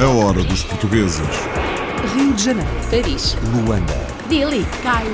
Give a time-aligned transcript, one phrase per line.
[0.00, 1.20] A hora dos portugueses.
[2.14, 3.92] Rio de Janeiro, Paris, Luanda,
[4.30, 5.10] Delhi, Cairo,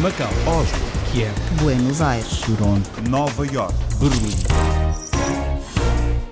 [0.00, 0.78] Macau, Oslo,
[1.12, 3.74] Kiev, Buenos Aires, Toronto, Nova York.
[4.00, 4.34] Berlim.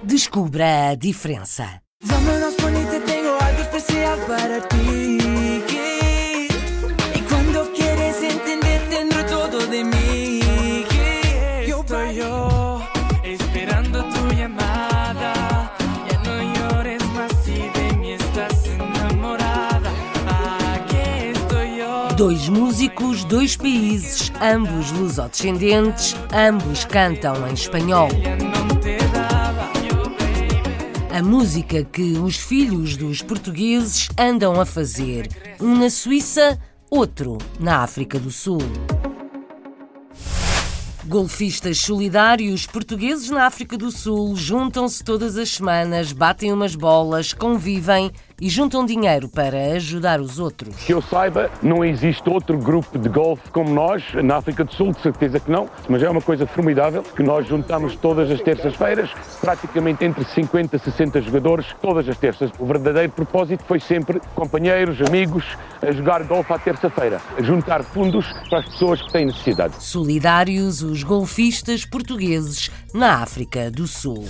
[0.02, 1.82] Descubra a diferença.
[2.02, 5.13] Vámonos bonita, tengo algo especial para ti.
[22.24, 28.08] Dois músicos, dois países, ambos lusodescendentes, ambos cantam em espanhol.
[31.14, 35.28] A música que os filhos dos portugueses andam a fazer,
[35.60, 36.58] um na Suíça,
[36.90, 38.62] outro na África do Sul.
[41.06, 48.10] Golfistas solidários portugueses na África do Sul juntam-se todas as semanas, batem umas bolas, convivem
[48.40, 50.74] e juntam dinheiro para ajudar os outros.
[50.84, 54.92] Que eu saiba, não existe outro grupo de golfe como nós, na África do Sul,
[54.92, 59.10] de certeza que não, mas é uma coisa formidável que nós juntamos todas as terças-feiras,
[59.40, 62.50] praticamente entre 50 e 60 jogadores, todas as terças.
[62.58, 65.44] O verdadeiro propósito foi sempre companheiros, amigos,
[65.80, 69.74] a jogar golfe à terça-feira, juntar fundos para as pessoas que têm necessidade.
[69.78, 74.24] Solidários os golfistas portugueses na África do Sul.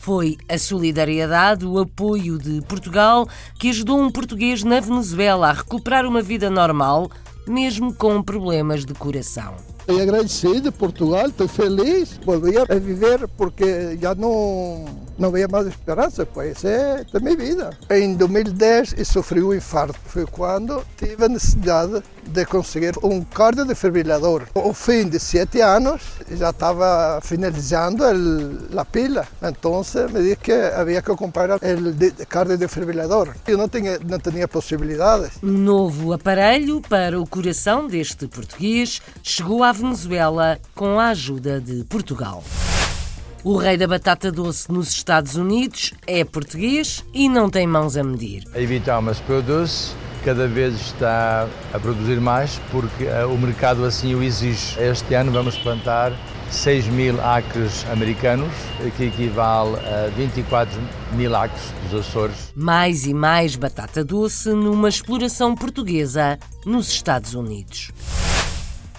[0.00, 6.06] Foi a solidariedade, o apoio de Portugal que ajudou um português na Venezuela a recuperar
[6.06, 7.10] uma vida normal,
[7.46, 9.54] mesmo com problemas de coração.
[9.80, 14.86] Estou agradecido, Portugal, estou feliz, volví a viver porque já não,
[15.20, 17.70] não veía mais esperança, pois é da minha vida.
[17.90, 24.44] Em 2010 eu sofri um infarto, foi quando tive a necessidade de conseguir um cardiodefibrilador.
[24.54, 26.00] Ao fim de sete anos
[26.32, 29.82] já estava finalizando el, a pila, então
[30.12, 31.58] me disse que havia que comprar o
[31.92, 33.34] de- cardiodefibrilador.
[33.46, 35.32] Eu não tinha, não tinha possibilidades.
[35.42, 41.84] Um novo aparelho para o coração deste português chegou à Venezuela com a ajuda de
[41.84, 42.42] Portugal.
[43.42, 48.04] O rei da batata doce nos Estados Unidos é português e não tem mãos a
[48.04, 48.44] medir.
[48.54, 54.22] A Evitamas produz, cada vez está a produzir mais porque eh, o mercado assim o
[54.22, 54.78] exige.
[54.78, 56.12] Este ano vamos plantar
[56.50, 58.52] 6 mil acres americanos,
[58.98, 60.78] que equivale a 24
[61.12, 62.52] mil acres dos Açores.
[62.54, 67.90] Mais e mais batata doce numa exploração portuguesa nos Estados Unidos.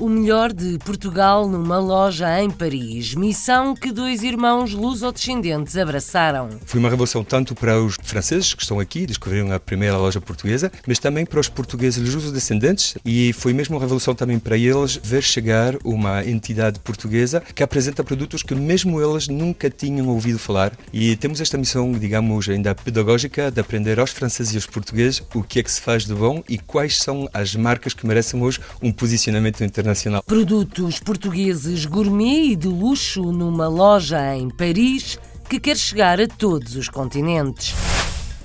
[0.02, 3.14] O melhor de Portugal numa loja em Paris.
[3.14, 6.50] Missão que dois irmãos lusodescendentes abraçaram.
[6.66, 10.72] Foi uma revolução tanto para os franceses que estão aqui, descobriram a primeira loja portuguesa,
[10.88, 15.22] mas também para os portugueses luso-descendentes e foi mesmo uma revolução também para eles ver
[15.22, 20.72] chegar uma entidade portuguesa que apresenta produtos que mesmo eles nunca tinham ouvido falar.
[20.92, 25.44] E temos esta missão, digamos, ainda pedagógica de aprender aos franceses e aos portugueses o
[25.44, 28.60] que é que se faz de bom e quais são as marcas que merecem hoje
[28.82, 29.91] um posicionamento internacional.
[30.25, 35.19] Produtos portugueses gourmet e de luxo numa loja em Paris
[35.50, 37.75] que quer chegar a todos os continentes.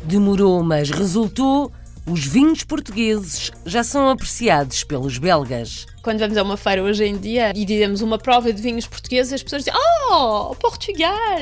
[0.02, 1.70] Demorou, mas resultou.
[2.08, 5.86] Os vinhos portugueses já são apreciados pelos belgas.
[6.02, 9.32] Quando vamos a uma feira hoje em dia e dizemos uma prova de vinhos portugueses,
[9.32, 9.80] as pessoas dizem
[10.10, 11.40] Oh, Portugal!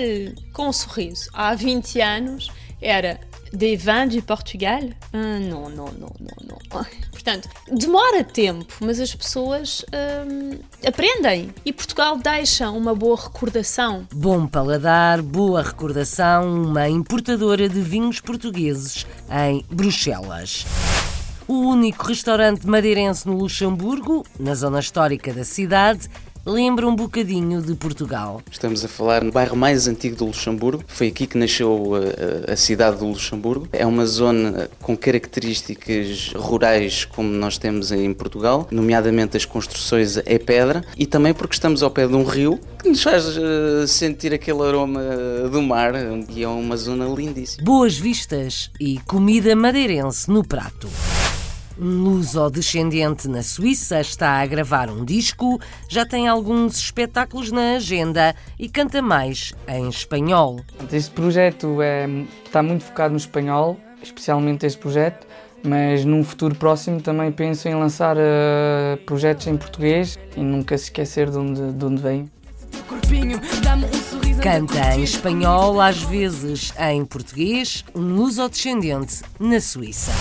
[0.54, 1.28] Com um sorriso.
[1.34, 2.50] Há 20 anos
[2.80, 3.20] era
[3.56, 4.82] des vins de Portugal?
[5.12, 6.84] Ah, não, não, não, não, não.
[7.10, 9.84] Portanto, demora tempo, mas as pessoas
[10.26, 11.54] hum, aprendem.
[11.64, 14.06] E Portugal deixa uma boa recordação.
[14.12, 20.66] Bom paladar, boa recordação, uma importadora de vinhos portugueses em Bruxelas.
[21.46, 26.08] O único restaurante madeirense no Luxemburgo, na zona histórica da cidade,
[26.46, 28.42] lembra um bocadinho de Portugal.
[28.50, 30.84] Estamos a falar no bairro mais antigo do Luxemburgo.
[30.86, 31.92] Foi aqui que nasceu
[32.48, 33.68] a, a cidade do Luxemburgo.
[33.72, 40.38] É uma zona com características rurais como nós temos em Portugal, nomeadamente as construções é
[40.38, 43.24] pedra e também porque estamos ao pé de um rio que nos faz
[43.88, 45.00] sentir aquele aroma
[45.50, 45.94] do mar
[46.28, 47.64] e é uma zona lindíssima.
[47.64, 50.88] Boas vistas e comida madeirense no prato.
[51.78, 58.34] Um luso-descendente na Suíça está a gravar um disco, já tem alguns espetáculos na agenda
[58.58, 60.60] e canta mais em espanhol.
[60.92, 62.06] Este projeto é,
[62.44, 65.26] está muito focado no espanhol, especialmente este projeto,
[65.64, 70.84] mas num futuro próximo também penso em lançar eh, projetos em português e nunca se
[70.84, 72.30] esquecer de onde, de onde venho.
[74.42, 80.12] Canta em espanhol, às vezes em português, um luso-descendente na Suíça.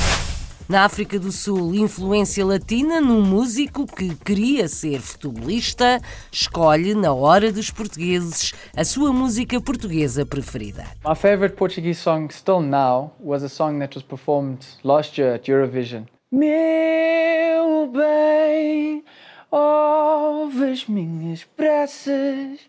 [0.74, 7.52] Na África do Sul, influência latina num músico que queria ser futebolista, escolhe, na hora
[7.52, 10.84] dos portugueses, a sua música portuguesa preferida.
[11.06, 15.48] My favorite Portuguese song still now was a song that was performed last year at
[15.48, 16.06] Eurovision.
[16.32, 19.04] Meu bem,
[19.52, 22.62] ouve as minhas preces,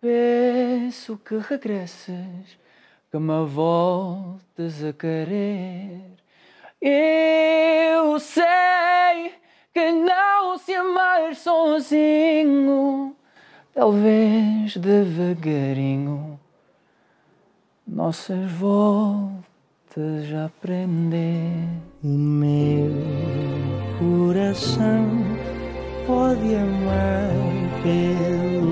[0.00, 2.56] peço que regresses,
[3.10, 6.11] que me voltes a querer.
[6.84, 9.32] Eu sei
[9.72, 13.14] que não se amar sozinho,
[13.72, 16.40] talvez devagarinho,
[17.86, 19.44] nossas voltas
[20.34, 21.68] a aprender.
[22.02, 22.90] O meu
[24.00, 25.06] coração
[26.04, 27.30] pode amar
[27.84, 28.71] pelos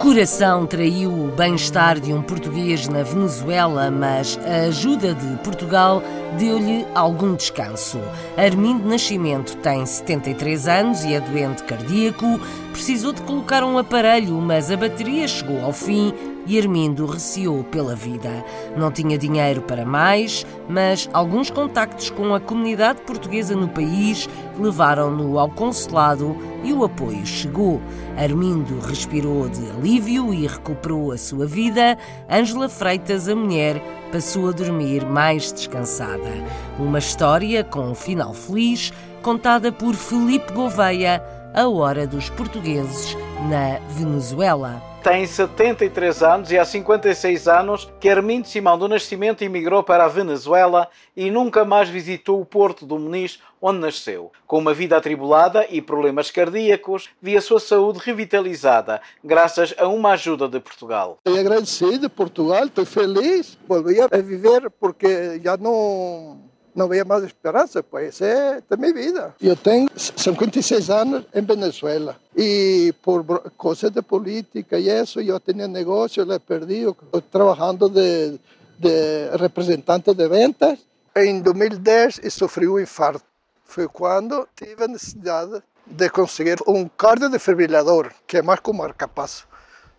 [0.00, 6.02] coração traiu o bem-estar de um português na Venezuela, mas a ajuda de Portugal
[6.38, 8.00] deu-lhe algum descanso.
[8.34, 12.40] Armindo Nascimento tem 73 anos e é doente cardíaco.
[12.72, 16.14] Precisou de colocar um aparelho, mas a bateria chegou ao fim
[16.46, 18.44] e Armindo receou pela vida.
[18.76, 24.28] Não tinha dinheiro para mais, mas alguns contactos com a comunidade portuguesa no país
[24.58, 27.80] levaram-no ao consulado e o apoio chegou.
[28.16, 31.96] Armindo respirou de alívio e recuperou a sua vida.
[32.30, 33.82] Ângela Freitas, a mulher,
[34.12, 36.30] passou a dormir mais descansada.
[36.78, 38.92] Uma história com um final feliz,
[39.22, 41.22] contada por Felipe Gouveia,
[41.54, 43.16] a hora dos portugueses
[43.48, 44.89] na Venezuela.
[45.02, 50.08] Tem 73 anos e há 56 anos que Armindo Simão do Nascimento emigrou para a
[50.08, 54.30] Venezuela e nunca mais visitou o Porto do Muniz, onde nasceu.
[54.46, 60.12] Com uma vida atribulada e problemas cardíacos, via a sua saúde revitalizada, graças a uma
[60.12, 61.16] ajuda de Portugal.
[61.24, 63.58] Estou agradecido de Portugal, estou feliz.
[63.66, 66.42] Volví a viver porque já não
[66.74, 69.34] não veía mais esperança, pues é da minha vida.
[69.40, 73.24] Eu tenho 56 anos em Venezuela e por
[73.56, 78.38] coisas de política e isso, eu tinha negócio, le perdi, estou trabalhando de,
[78.78, 80.78] de representante de ventas.
[81.14, 83.24] Em 2010 eu sofri um infarto.
[83.64, 89.46] Foi quando tive a necessidade de conseguir um cardiodefibrilador, que é mais como marcapasso.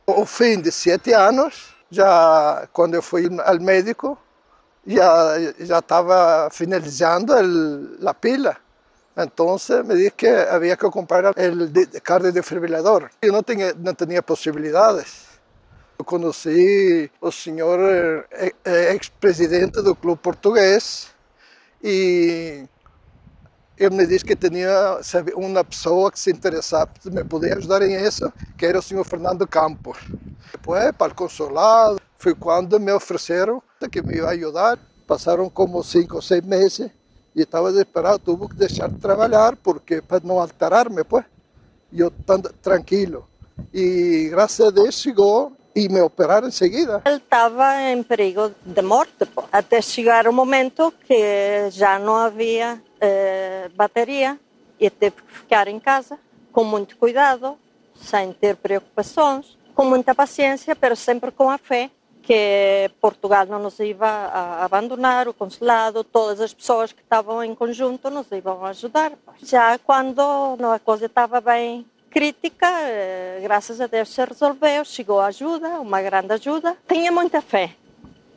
[0.07, 4.17] Ao fim de sete anos, já quando eu fui ao médico,
[4.85, 8.59] ya, ya estaba finalizando el, la pila.
[9.15, 13.11] Entonces me dije que había que comprar el cardiodefibrilador.
[13.21, 15.31] Yo no tenía, no tenía posibilidades.
[16.01, 18.27] Eu conheci o senhor
[18.65, 21.13] ex-presidente do clube português
[21.83, 22.65] e
[23.81, 24.99] ele me disse que tinha
[25.35, 29.47] uma pessoa que se interessava, me podia ajudar em isso, que era o senhor Fernando
[29.47, 29.97] Campos.
[30.51, 33.61] Depois, para o consulado, foi quando me ofereceram
[33.91, 34.77] que me ia ajudar.
[35.07, 36.91] Passaram como cinco ou seis meses
[37.35, 41.01] e estava desesperado, tive que deixar de trabalhar porque para não alterar-me.
[41.91, 42.13] E eu
[42.61, 43.27] tranquilo.
[43.73, 47.01] E graças a Deus chegou e me operaram em seguida.
[47.05, 48.81] Ele estava em perigo de
[49.33, 49.43] pô.
[49.51, 54.39] até chegar o momento que já não havia eh, bateria
[54.79, 56.17] e teve que ficar em casa
[56.51, 57.57] com muito cuidado,
[57.95, 61.89] sem ter preocupações, com muita paciência, mas sempre com a fé
[62.21, 63.95] que Portugal não nos ia
[64.63, 69.13] abandonar, o consulado, todas as pessoas que estavam em conjunto nos iam ajudar.
[69.41, 75.79] Já quando a coisa estava bem crítica, eh, graças a Deus se resolveu, chegou ajuda,
[75.79, 76.75] uma grande ajuda.
[76.87, 77.71] Tinha muita fé,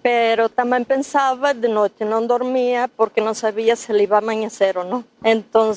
[0.02, 4.84] pero também pensava de noite não dormia porque não sabia se ele ia amanhecer ou
[4.84, 5.04] não.
[5.24, 5.72] Então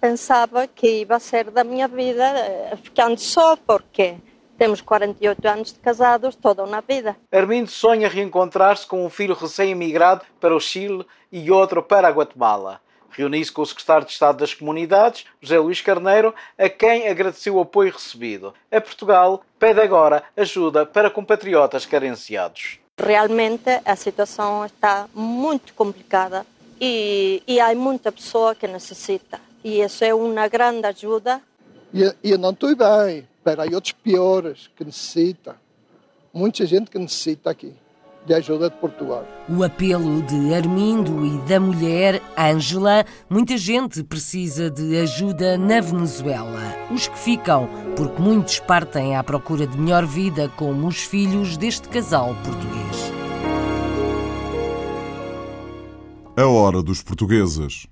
[0.00, 4.16] pensava que ia ser da minha vida eh, ficando só, porque
[4.58, 7.16] temos 48 anos de casados, toda uma vida.
[7.32, 12.80] Armindo sonha reencontrar-se com um filho recém-emigrado para o Chile e outro para a Guatemala.
[13.10, 17.60] Reuniu-se com o secretário de Estado das Comunidades, José Luís Carneiro, a quem agradeceu o
[17.60, 18.54] apoio recebido.
[18.70, 22.78] A Portugal pede agora ajuda para compatriotas carenciados.
[22.98, 26.44] Realmente a situação está muito complicada
[26.80, 29.40] e, e há muita pessoa que necessita.
[29.62, 31.40] E isso é uma grande ajuda.
[31.92, 35.54] E eu não estou bem, mas há outros piores que necessitam.
[36.32, 37.74] Muita gente que necessita aqui.
[38.28, 39.26] De ajuda de Portugal.
[39.48, 46.76] O apelo de Armindo e da mulher Ângela, muita gente precisa de ajuda na Venezuela.
[46.92, 51.88] Os que ficam, porque muitos partem à procura de melhor vida, como os filhos deste
[51.88, 53.12] casal português.
[56.36, 57.86] A hora dos portugueses.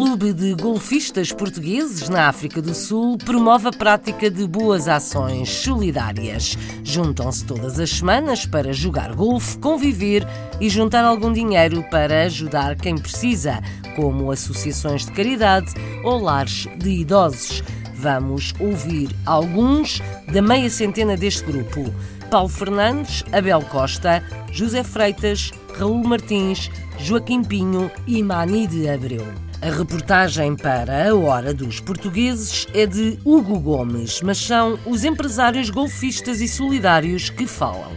[0.00, 6.56] Clube de golfistas portugueses na África do Sul promove a prática de boas ações solidárias.
[6.82, 10.26] Juntam-se todas as semanas para jogar golfe, conviver
[10.58, 13.60] e juntar algum dinheiro para ajudar quem precisa,
[13.94, 17.62] como associações de caridade ou lares de idosos.
[17.94, 20.00] Vamos ouvir alguns
[20.32, 21.92] da meia centena deste grupo.
[22.30, 29.49] Paulo Fernandes, Abel Costa, José Freitas, Raul Martins, Joaquim Pinho e Mani de Abreu.
[29.62, 35.68] A reportagem para a Hora dos Portugueses é de Hugo Gomes, mas são os empresários
[35.68, 37.92] golfistas e solidários que falam.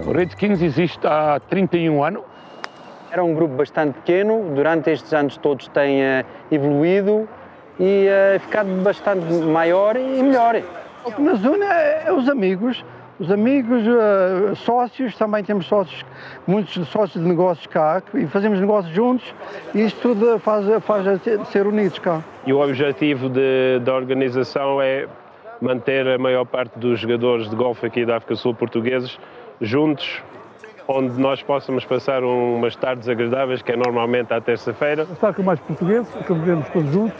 [0.00, 2.22] O Redskins existe há 31 anos.
[3.10, 7.28] Era um grupo bastante pequeno, durante estes anos todos tem uh, evoluído
[7.78, 10.62] e uh, ficado bastante maior e melhor.
[11.04, 12.82] O que nos une é, é os amigos,
[13.18, 16.04] os amigos, uh, sócios, também temos sócios,
[16.46, 19.34] muitos sócios de negócios cá e fazemos negócios juntos
[19.74, 22.22] e isto tudo faz, faz ser unidos cá.
[22.46, 25.06] E o objetivo de, da organização é
[25.60, 29.18] manter a maior parte dos jogadores de golfe aqui da África Sul portugueses
[29.60, 30.20] juntos,
[30.88, 35.02] onde nós possamos passar umas tardes agradáveis, que é normalmente à terça-feira.
[35.04, 37.16] Estar com mais portugueses, convivemos todos juntos,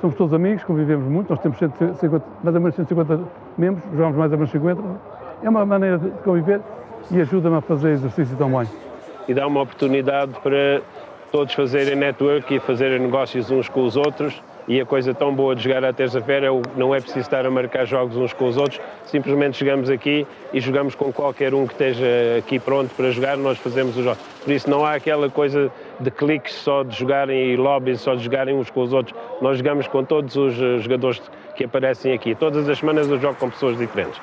[0.00, 3.20] somos todos amigos, convivemos muito, nós temos 150, mais ou menos 150
[3.58, 5.11] membros, jogamos mais ou menos 50.
[5.42, 6.60] É uma maneira de conviver
[7.10, 8.68] e ajuda-me a fazer exercício também.
[9.26, 10.80] E dá uma oportunidade para
[11.32, 14.40] todos fazerem network e fazerem negócios uns com os outros.
[14.68, 16.46] E a coisa tão boa de jogar à terça-feira
[16.76, 20.60] não é preciso estar a marcar jogos uns com os outros, simplesmente chegamos aqui e
[20.60, 22.06] jogamos com qualquer um que esteja
[22.38, 24.22] aqui pronto para jogar, nós fazemos os jogos.
[24.44, 25.68] Por isso não há aquela coisa
[25.98, 29.18] de cliques só de jogarem e lobbies só de jogarem uns com os outros.
[29.40, 31.20] Nós jogamos com todos os jogadores
[31.56, 32.32] que aparecem aqui.
[32.32, 34.20] Todas as semanas eu jogo com pessoas diferentes.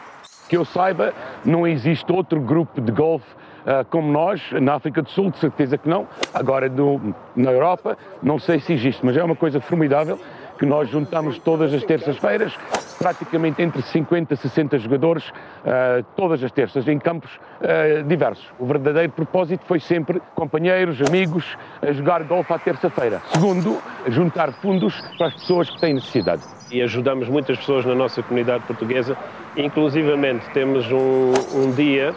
[0.49, 1.13] Que eu saiba,
[1.45, 5.77] não existe outro grupo de golfe uh, como nós, na África do Sul, de certeza
[5.77, 6.07] que não.
[6.33, 6.99] Agora, do,
[7.35, 10.19] na Europa, não sei se existe, mas é uma coisa formidável
[10.59, 12.53] que nós juntamos todas as terças-feiras,
[12.97, 18.45] praticamente entre 50 e 60 jogadores, uh, todas as terças, em campos uh, diversos.
[18.59, 23.21] O verdadeiro propósito foi sempre companheiros, amigos, a jogar golfe à terça-feira.
[23.31, 23.77] Segundo,
[24.09, 26.43] juntar fundos para as pessoas que têm necessidade.
[26.69, 29.17] E ajudamos muitas pessoas na nossa comunidade portuguesa,
[29.55, 32.13] inclusivamente temos um, um dia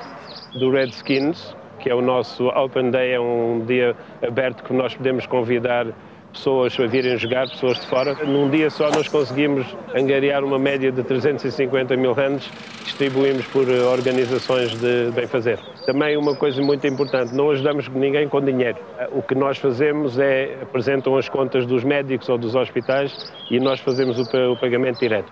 [0.58, 5.26] do Redskins, que é o nosso Open Day, é um dia aberto que nós podemos
[5.26, 5.86] convidar
[6.32, 8.14] pessoas a virem jogar, pessoas de fora.
[8.24, 12.50] Num dia só nós conseguimos angariar uma média de 350 mil rands,
[12.84, 15.58] distribuímos por organizações de bem-fazer.
[15.86, 18.78] Também uma coisa muito importante, não ajudamos ninguém com dinheiro.
[19.12, 23.80] O que nós fazemos é, apresentam as contas dos médicos ou dos hospitais e nós
[23.80, 25.30] fazemos o pagamento direto.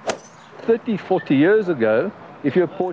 [0.67, 2.13] 30, 40 years ago,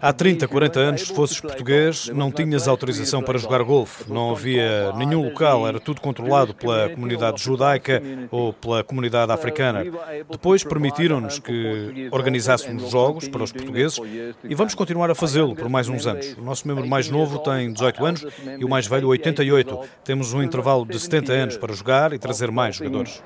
[0.02, 4.12] Há 30, 40 anos, se fosses português, não tinhas autorização para jogar golfe.
[4.12, 9.86] Não havia nenhum local, era tudo controlado pela comunidade judaica ou pela comunidade africana.
[10.30, 14.00] Depois permitiram-nos que organizássemos jogos para os portugueses
[14.44, 16.34] e vamos continuar a fazê-lo por mais uns anos.
[16.38, 18.26] O nosso membro mais novo tem 18 anos
[18.60, 19.80] e o mais velho 88.
[20.04, 23.24] Temos um intervalo de 70 anos para jogar e trazer mais jogadores.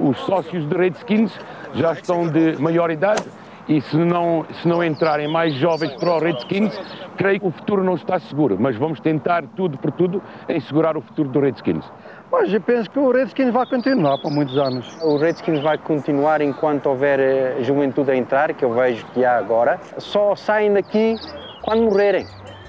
[0.00, 1.32] Os sócios de Redskins
[1.74, 3.24] já estão de maior idade
[3.68, 6.78] e se não, se não entrarem mais jovens para o Redskins,
[7.16, 10.96] creio que o futuro não está seguro, mas vamos tentar tudo por tudo em segurar
[10.96, 11.84] o futuro do Redskins.
[12.30, 14.86] Mas eu penso que o Redskins vai continuar por muitos anos.
[15.02, 17.20] O Redskins vai continuar enquanto houver
[17.58, 19.78] uh, juventude a entrar, que eu vejo que há agora.
[19.98, 21.14] Só saem daqui
[21.62, 22.26] quando morrerem.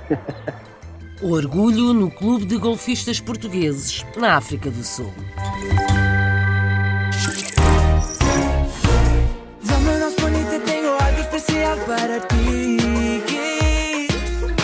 [1.24, 5.14] Orgulho no Clube de Golfistas Portugueses, na África do Sul.
[12.14, 12.78] Para ti.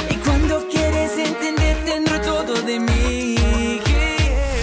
[0.09, 3.35] Y cuando quieres entender dentro todo de mí.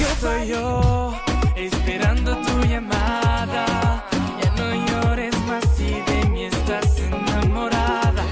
[0.01, 1.15] Yo estoy yo
[1.57, 4.05] esperando tu llamada.
[4.41, 8.23] Ya no llores más si de mí estás enamorada.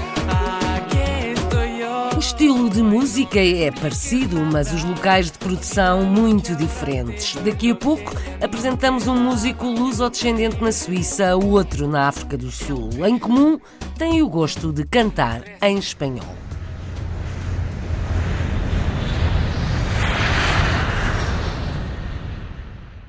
[0.75, 2.09] Aquí estoy yo.
[2.15, 7.35] O estilo de música é parecido, mas os locais de produção muito diferentes.
[7.43, 12.89] Daqui a pouco apresentamos um músico luso-descendente na Suíça, o outro na África do Sul.
[13.05, 13.59] Em comum,
[13.97, 16.35] têm o gosto de cantar em espanhol.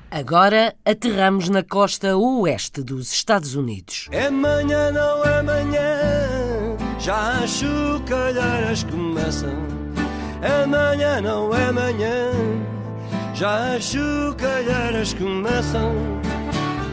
[0.09, 4.07] Agora aterramos na costa oeste dos Estados Unidos.
[4.11, 9.53] É manhã, não é manhã, já as chocalheiras começam.
[10.41, 12.31] É manhã, não é manhã,
[13.35, 15.93] já as chocalheiras começam.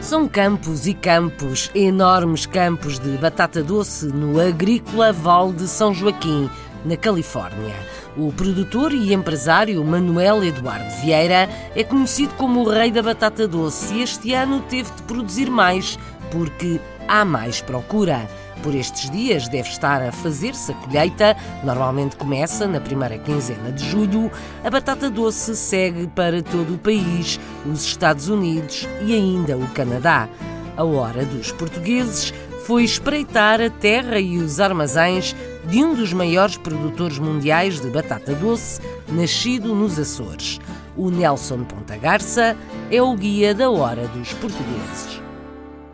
[0.05, 6.47] São campos e campos, enormes campos de batata doce no agrícola Val de São Joaquim,
[6.85, 7.73] na Califórnia.
[8.15, 13.95] O produtor e empresário Manuel Eduardo Vieira é conhecido como o rei da batata doce
[13.95, 15.97] e este ano teve de produzir mais
[16.31, 18.29] porque há mais procura.
[18.63, 23.89] Por estes dias deve estar a fazer-se a colheita, normalmente começa na primeira quinzena de
[23.89, 24.31] julho.
[24.63, 30.27] A batata doce segue para todo o país, os Estados Unidos e ainda o Canadá.
[30.75, 32.33] A hora dos portugueses
[32.65, 35.35] foi espreitar a terra e os armazéns
[35.67, 40.59] de um dos maiores produtores mundiais de batata doce, nascido nos Açores.
[40.97, 42.57] O Nelson Ponta Garça
[42.89, 45.24] é o guia da hora dos portugueses.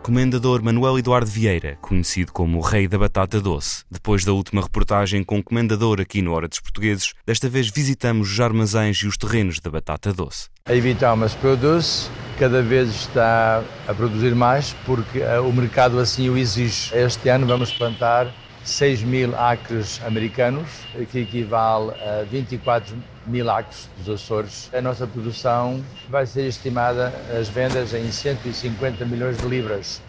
[0.02, 3.84] Comendador Manuel Eduardo Vieira, conhecido como o Rei da Batata Doce.
[3.90, 8.32] Depois da última reportagem com o Comendador aqui no Hora dos Portugueses, desta vez visitamos
[8.32, 10.50] os armazéns e os terrenos da batata doce.
[10.66, 16.38] A EV Thomas Produce cada vez está a produzir mais porque o mercado assim o
[16.38, 16.92] exige.
[16.96, 20.70] Este ano vamos plantar 6 mil acres americanos,
[21.12, 24.70] que equivale a 24 mil acres dos Açores.
[24.74, 30.02] A nossa produção vai ser estimada, as vendas, em 150 milhões de libras.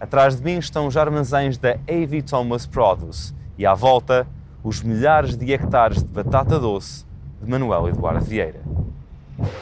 [0.00, 2.22] Atrás de mim estão os armazéns da A.V.
[2.22, 4.26] Thomas Produce e à volta
[4.64, 7.04] os milhares de hectares de batata doce
[7.40, 8.60] de Manuel Eduardo Vieira.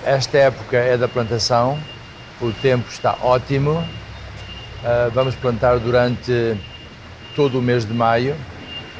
[0.04, 1.78] Esta época é da plantação,
[2.40, 3.82] o tempo está ótimo.
[4.82, 6.56] Ah, vamos plantar durante
[7.34, 8.36] todo o mês de maio.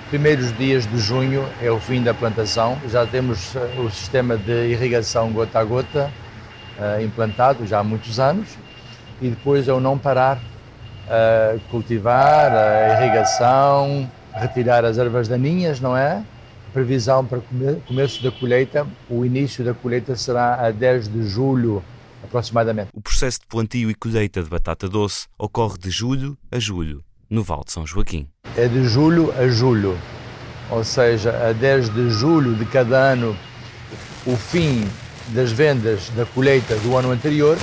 [0.09, 2.77] Primeiros dias de junho é o fim da plantação.
[2.89, 6.11] Já temos ah, o sistema de irrigação gota a gota
[6.79, 8.59] uh, implantado já há muitos anos.
[9.23, 15.97] E depois é o não parar, uh, cultivar, a irrigação, retirar as ervas daninhas, não
[15.97, 16.25] é?
[16.73, 21.85] Previsão para come começo da colheita, o início da colheita será a 10 de julho
[22.23, 22.89] aproximadamente.
[22.95, 27.45] O processo de plantio e colheita de batata doce ocorre de julho a julho no
[27.45, 28.29] Val de São Joaquim.
[28.57, 29.97] É de julho a julho,
[30.69, 33.37] ou seja, a 10 de julho de cada ano,
[34.27, 34.87] o fim
[35.29, 37.57] das vendas da colheita do ano anterior,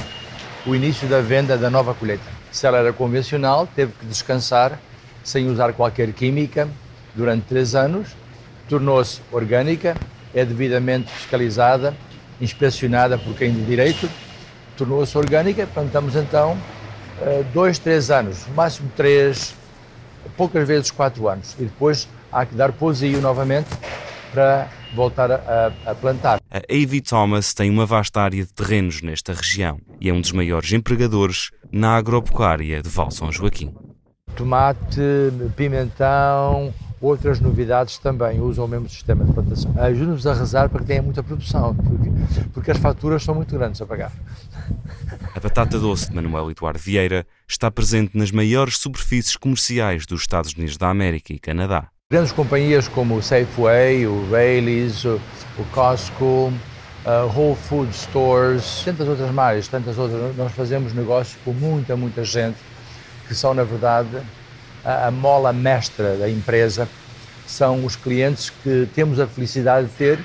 [0.65, 2.23] o início da venda da nova colheita.
[2.49, 4.79] Se ela era convencional, teve que descansar
[5.21, 6.69] sem usar qualquer química
[7.13, 8.15] durante três anos,
[8.69, 9.97] tornou-se orgânica,
[10.33, 11.93] é devidamente fiscalizada,
[12.39, 14.09] inspecionada por quem de direito,
[14.77, 16.57] tornou-se orgânica, plantamos então
[17.53, 19.55] dois, três anos, no máximo três,
[20.35, 21.55] poucas vezes quatro anos.
[21.59, 23.69] E depois há que dar pousio novamente
[24.31, 26.39] para voltar a, a, plantar.
[26.51, 27.01] A A.V.
[27.01, 31.51] Thomas tem uma vasta área de terrenos nesta região e é um dos maiores empregadores
[31.71, 33.73] na agropecuária de Val São Joaquim.
[34.35, 35.01] Tomate,
[35.55, 39.73] pimentão, outras novidades também usam o mesmo sistema de plantação.
[39.77, 42.11] Ajuda-nos a rezar para que tenha muita produção, porque,
[42.53, 44.11] porque as faturas são muito grandes a pagar.
[45.35, 50.53] A batata doce de Manuel Eduardo Vieira está presente nas maiores superfícies comerciais dos Estados
[50.53, 51.89] Unidos da América e Canadá.
[52.09, 55.19] Grandes companhias como o Safeway, o Rayleigh's, o
[55.73, 56.53] Costco,
[57.05, 60.35] uh, Whole Food Stores, tantas outras mais, tantas outras.
[60.35, 62.57] Nós fazemos negócio com muita, muita gente
[63.27, 64.21] que são, na verdade,
[64.87, 66.87] a, a mola mestra da empresa.
[67.45, 70.19] São os clientes que temos a felicidade de ter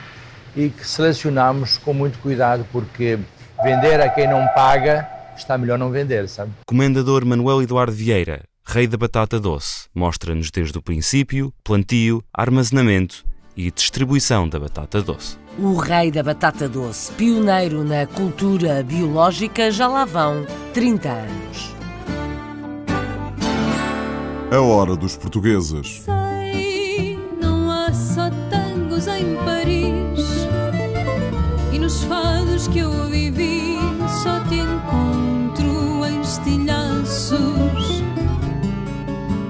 [0.56, 3.18] e que selecionamos com muito cuidado, porque
[3.62, 6.52] vender a quem não paga está melhor não vender, sabe?
[6.66, 13.24] Comendador Manuel Eduardo Vieira, rei da batata doce, mostra-nos desde o princípio, plantio, armazenamento
[13.56, 15.36] e distribuição da batata doce.
[15.58, 21.81] O rei da batata doce, pioneiro na cultura biológica, já lá vão 30 anos.
[24.52, 26.02] A hora dos portugueses.
[26.04, 30.20] Sei, não há só tangos em Paris
[31.72, 33.78] e nos fados que eu vivi
[34.22, 38.02] só te encontro em estilhaços.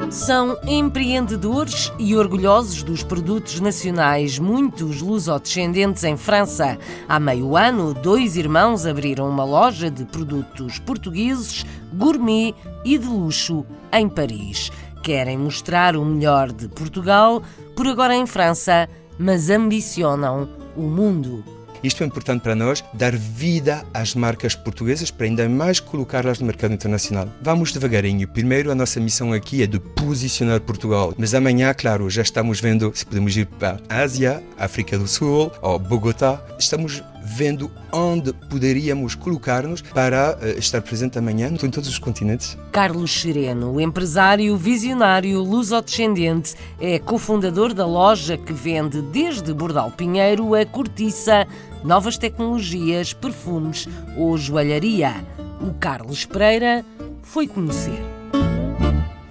[0.08, 6.78] São empreendedores e orgulhosos dos produtos nacionais, muitos lusodescendentes em França.
[7.08, 13.66] Há meio ano, dois irmãos abriram uma loja de produtos portugueses, gourmet e de luxo
[13.92, 14.70] em Paris.
[15.02, 17.42] Querem mostrar o melhor de Portugal,
[17.74, 18.88] por agora em França,
[19.18, 21.44] mas ambicionam o mundo.
[21.82, 26.46] Isto é importante para nós, dar vida às marcas portuguesas para ainda mais colocá-las no
[26.46, 27.28] mercado internacional.
[27.42, 28.28] Vamos devagarinho.
[28.28, 31.12] Primeiro, a nossa missão aqui é de posicionar Portugal.
[31.18, 35.50] Mas amanhã, claro, já estamos vendo se podemos ir para a Ásia, África do Sul
[35.60, 36.40] ou Bogotá.
[36.56, 37.02] Estamos
[37.34, 42.56] vendo onde poderíamos colocar-nos para uh, estar presente amanhã em todos os continentes.
[42.70, 50.64] Carlos Sereno, empresário visionário luso-descendente, é cofundador da loja que vende desde Bordal Pinheiro a
[50.64, 51.46] cortiça,
[51.84, 55.14] novas tecnologias, perfumes ou joalharia.
[55.60, 56.84] O Carlos Pereira
[57.22, 58.21] foi conhecer.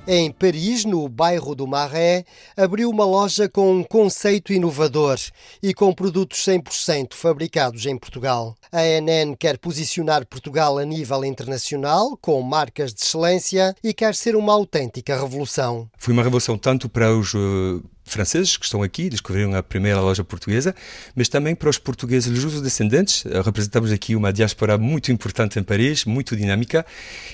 [0.07, 2.23] Em Paris, no bairro do Marais,
[2.57, 5.17] abriu uma loja com um conceito inovador
[5.61, 8.55] e com produtos 100% fabricados em Portugal.
[8.71, 14.35] A NN quer posicionar Portugal a nível internacional, com marcas de excelência, e quer ser
[14.35, 15.87] uma autêntica revolução.
[15.99, 20.23] Foi uma revolução tanto para os uh franceses que estão aqui, descobriram a primeira loja
[20.23, 20.75] portuguesa,
[21.15, 23.25] mas também para os portugueses luso-descendentes.
[23.25, 26.85] Eh, representamos aqui uma diáspora muito importante em Paris, muito dinâmica,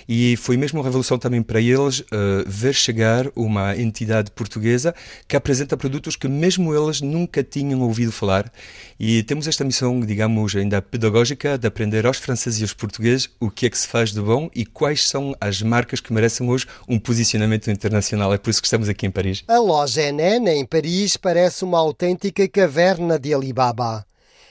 [0.07, 2.05] e foi mesmo uma revolução também para eles uh,
[2.45, 4.93] ver chegar uma entidade portuguesa
[5.27, 8.51] que apresenta produtos que mesmo eles nunca tinham ouvido falar.
[8.99, 13.49] E temos esta missão, digamos, ainda pedagógica, de aprender aos franceses e aos portugueses o
[13.49, 16.65] que é que se faz de bom e quais são as marcas que merecem hoje
[16.87, 18.33] um posicionamento internacional.
[18.33, 19.43] É por isso que estamos aqui em Paris.
[19.47, 24.05] A loja NN em Paris parece uma autêntica caverna de Alibaba.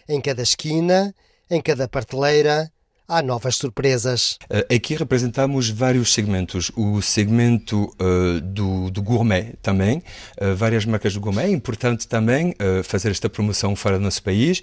[0.09, 1.15] Em cada esquina,
[1.51, 2.73] em cada prateleira,
[3.09, 4.39] há novas surpresas.
[4.51, 6.73] Eh, aqui representamos vários segmentos.
[6.77, 10.03] O segmento uh, do, do, gourmet também,
[10.41, 11.45] uh, várias marcas de gourmet.
[11.45, 14.63] É importante também uh, fazer esta promoção fora do nosso país.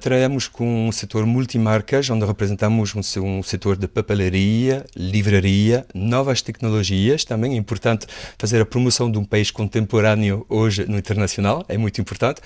[0.00, 7.24] Trabalhamos com um setor multimarcas, onde representamos um, um, setor de papelaria, livraria, novas tecnologias.
[7.24, 8.06] Também é importante
[8.38, 12.40] fazer a promoção de um país contemporâneo hoje no internacional, é muito importante.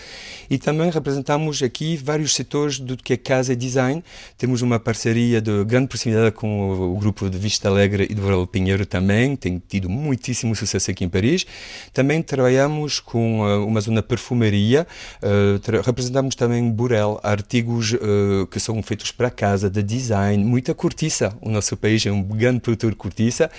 [0.50, 4.02] E também representamos aqui vários setores do que é casa e design.
[4.36, 8.46] Temos uma parceria de grande proximidade com o, grupo de Vista Alegre e do Varelo
[8.46, 11.46] Pinheiro também, tem tido muitíssimo sucesso aqui em Paris.
[11.92, 14.86] Também trabalhamos com uh, uma zona perfumaria,
[15.22, 21.36] uh, representamos também Burel, artigos uh, que são feitos para casa, de design, muita cortiça.
[21.40, 23.50] O nosso país é um grande produtor de cortiça.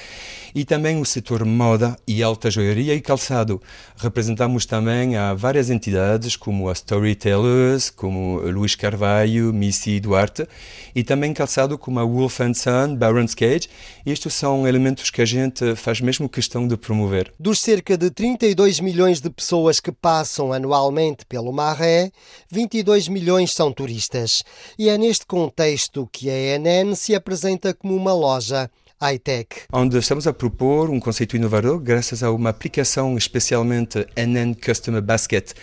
[0.55, 3.61] E também o setor moda e alta joiaria e calçado.
[3.97, 10.47] Representamos também a várias entidades, como a Storytellers, como Luís Carvalho, Missy Duarte,
[10.95, 13.67] e também calçado como a Wolf Son, Baron's Cage.
[14.05, 17.33] Estes são elementos que a gente faz mesmo questão de promover.
[17.39, 22.11] Dos cerca de 32 milhões de pessoas que passam anualmente pelo Marais,
[22.51, 24.43] 22 milhões são turistas.
[24.77, 29.47] E é neste contexto que a ENN se apresenta como uma loja high-tech.
[29.71, 35.53] Onde estamos a propor um conceito inovador graças a uma aplicação especialmente NN Customer Basket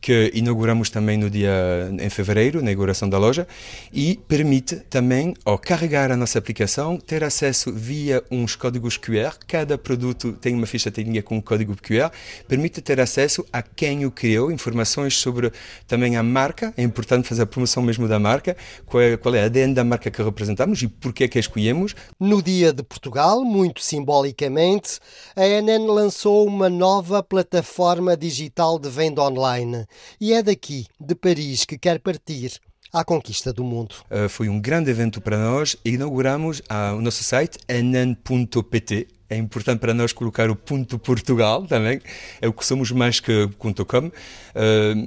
[0.00, 3.46] que inauguramos também no dia em fevereiro, na inauguração da loja,
[3.92, 9.34] e permite também, ao carregar a nossa aplicação, ter acesso via uns códigos QR.
[9.46, 12.10] Cada produto tem uma ficha técnica com um código QR,
[12.46, 15.52] permite ter acesso a quem o criou, informações sobre
[15.86, 16.72] também a marca.
[16.76, 18.56] É importante fazer a promoção mesmo da marca,
[18.86, 21.40] qual é, qual é a ADN da marca que representamos e porquê é que a
[21.40, 21.94] escolhemos.
[22.20, 25.00] No dia de Portugal, muito simbolicamente,
[25.34, 29.87] a NN lançou uma nova plataforma digital de venda online
[30.20, 32.60] e é daqui, de Paris, que quer partir
[32.92, 33.94] à conquista do mundo.
[34.10, 35.76] Uh, foi um grande evento para nós.
[35.84, 36.62] Inauguramos
[36.96, 39.08] o nosso site anan.pt.
[39.30, 42.00] É importante para nós colocar o ponto Portugal também,
[42.40, 44.12] é o que somos mais que .com, uh,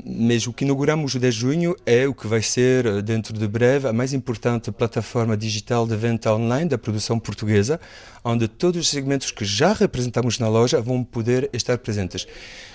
[0.06, 3.48] mas o que inauguramos o 10 de junho é o que vai ser, dentro de
[3.48, 7.80] breve, a mais importante plataforma digital de venda online da produção portuguesa,
[8.24, 12.28] onde todos os segmentos que já representamos na loja vão poder estar presentes.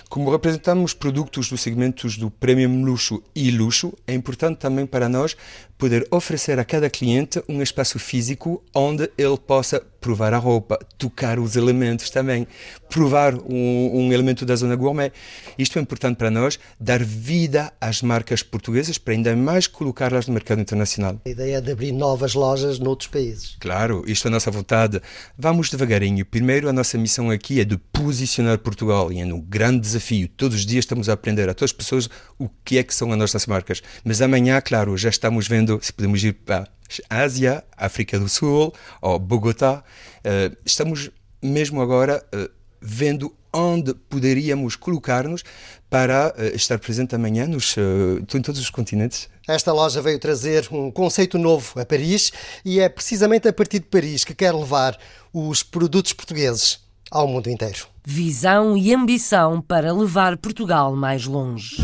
[0.09, 5.35] Como representamos produtos dos segmentos do premium luxo e luxo, é importante também para nós
[5.77, 11.37] poder oferecer a cada cliente um espaço físico onde ele possa provar a roupa, tocar
[11.37, 12.47] os elementos também,
[12.89, 15.11] provar um, um, elemento da zona gourmet.
[15.57, 20.33] Isto é importante para nós, dar vida às marcas portuguesas para ainda mais colocá-las no
[20.33, 21.19] mercado internacional.
[21.25, 23.57] A ideia é de abrir novas lojas noutros países.
[23.59, 25.01] Claro, isto é a nossa vontade.
[25.37, 26.25] Vamos devagarinho.
[26.25, 29.96] Primeiro, a nossa missão aqui é de posicionar Portugal e é um grande desafio.
[30.27, 33.11] Todos os dias estamos a aprender a todas as pessoas o que é que são
[33.11, 33.81] as nossas marcas.
[34.03, 36.67] Mas amanhã, claro, já estamos vendo se podemos ir para
[37.09, 39.83] Ásia, África do Sul ou Bogotá.
[40.19, 41.09] Uh, estamos
[41.41, 42.49] mesmo agora uh,
[42.81, 45.43] vendo onde poderíamos colocar-nos
[45.89, 49.29] para uh, estar presente amanhã nos, em todos os continentes.
[49.47, 52.31] Esta loja veio trazer um conceito novo a Paris
[52.63, 54.97] e é precisamente a partir de Paris que quer levar
[55.33, 57.87] os produtos portugueses ao mundo inteiro.
[58.05, 61.77] Visão e ambição para levar Portugal mais longe.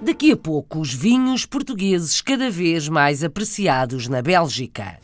[0.00, 4.98] Daqui a pouco, os vinhos portugueses cada vez mais apreciados na Bélgica.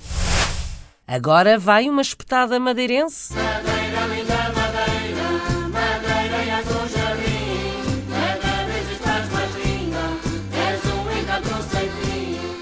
[1.06, 3.32] Agora vai uma espetada madeirense.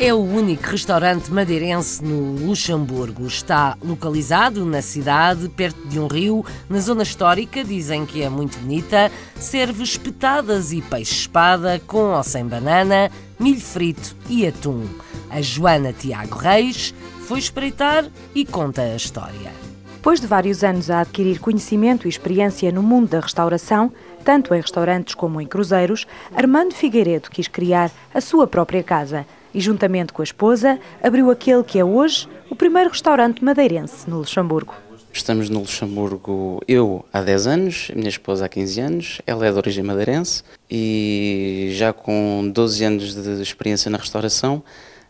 [0.07, 3.27] É o único restaurante madeirense no Luxemburgo.
[3.27, 8.57] Está localizado na cidade, perto de um rio, na zona histórica, dizem que é muito
[8.59, 9.11] bonita.
[9.35, 14.85] Serve espetadas e peixe-espada com ou sem banana, milho frito e atum.
[15.29, 16.95] A Joana Tiago Reis
[17.27, 19.51] foi espreitar e conta a história.
[19.97, 23.93] Depois de vários anos a adquirir conhecimento e experiência no mundo da restauração,
[24.25, 29.61] tanto em restaurantes como em cruzeiros, Armando Figueiredo quis criar a sua própria casa e,
[29.61, 34.75] juntamente com a esposa, abriu aquele que é hoje o primeiro restaurante madeirense no Luxemburgo.
[35.11, 39.57] Estamos no Luxemburgo, eu há 10 anos, minha esposa há 15 anos, ela é de
[39.57, 44.63] origem madeirense e já com 12 anos de experiência na restauração,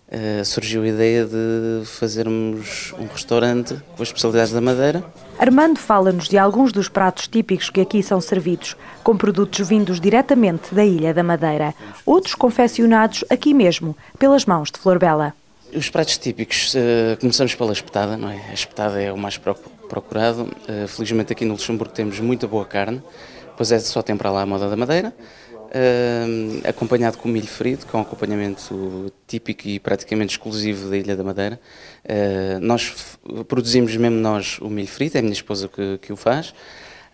[0.08, 5.04] Uh, surgiu a ideia de fazermos um restaurante com as especialidades da Madeira.
[5.36, 10.72] Armando fala-nos de alguns dos pratos típicos que aqui são servidos, com produtos vindos diretamente
[10.72, 15.34] da Ilha da Madeira, outros confeccionados aqui mesmo, pelas mãos de Flor Bela.
[15.74, 18.40] Os pratos típicos, uh, começamos pela espetada, não é?
[18.48, 20.42] A espetada é o mais procurado.
[20.68, 23.02] Uh, felizmente aqui no Luxemburgo temos muita boa carne,
[23.56, 25.12] pois é só temperar lá a moda da Madeira
[26.68, 31.24] acompanhado com milho frito, que é um acompanhamento típico e praticamente exclusivo da Ilha da
[31.24, 31.60] Madeira.
[32.04, 36.16] Uh, nós produzimos mesmo nós o milho frito, é a minha esposa que, que o
[36.16, 36.50] faz.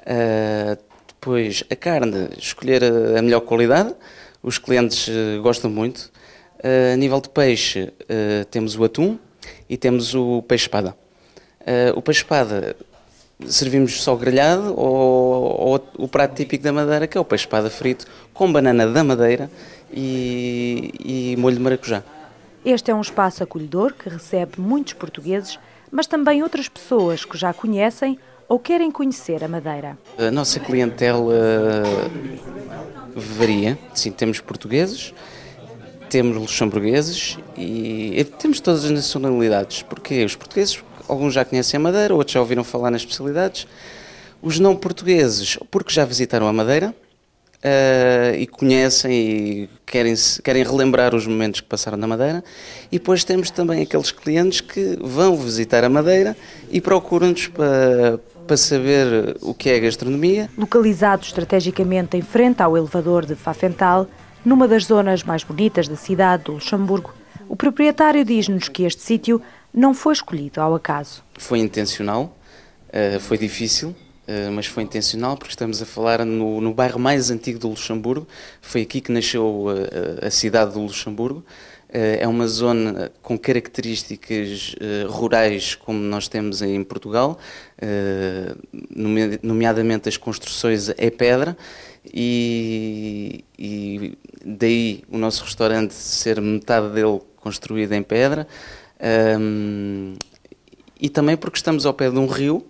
[0.00, 3.94] Uh, depois, a carne, escolher a, a melhor qualidade,
[4.42, 5.08] os clientes
[5.40, 6.10] gostam muito.
[6.92, 7.92] a nível de peixe,
[8.50, 9.16] temos o atum
[9.68, 10.96] e temos o peixe-espada.
[11.94, 12.74] o peixe-espada
[13.48, 17.70] servimos só grelhado ou, ou, o prato típico da Madeira, que é o peixe espada
[17.70, 19.50] frito com banana da Madeira
[19.92, 22.02] e, e molho de maracujá.
[22.64, 25.58] Este é um espaço acolhedor que recebe muitos portugueses,
[25.90, 29.98] mas também outras pessoas que já conhecem ou querem conhecer a Madeira.
[30.18, 31.34] A nossa clientela
[33.14, 33.78] varia.
[33.94, 35.12] Sim, temos portugueses,
[36.08, 39.82] temos luxemburgueses e temos todas as nacionalidades.
[39.82, 43.66] Porque os portugueses alguns já conhecem a Madeira, outros já ouviram falar nas especialidades.
[44.40, 46.94] Os não portugueses, porque já visitaram a Madeira
[47.62, 52.42] uh, e conhecem e querem, querem relembrar os momentos que passaram na Madeira.
[52.90, 56.36] E depois temos também aqueles clientes que vão visitar a Madeira
[56.70, 60.50] e procuram-nos para, para saber o que é a gastronomia.
[60.56, 64.06] Localizado estrategicamente em frente ao elevador de Fafental,
[64.44, 67.14] numa das zonas mais bonitas da cidade do Luxemburgo,
[67.48, 69.40] o proprietário diz-nos que este sítio
[69.72, 71.22] não foi escolhido ao acaso.
[71.38, 72.36] Foi intencional,
[72.88, 77.30] uh, foi difícil, uh, mas foi intencional porque estamos a falar no, no, bairro mais
[77.30, 78.26] antigo do Luxemburgo.
[78.60, 79.66] Foi aqui que nasceu
[80.22, 81.44] a, a cidade do Luxemburgo.
[81.94, 84.74] É uma zona com características
[85.10, 87.38] rurais como nós temos em Portugal,
[89.42, 91.54] nomeadamente as construções é pedra.
[92.04, 98.46] E, e daí o nosso restaurante ser metade dele construído em pedra,
[99.02, 100.14] um,
[101.00, 102.64] e também porque estamos ao pé de um rio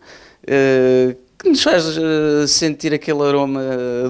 [0.44, 3.60] uh, que nos faz uh, sentir aquele aroma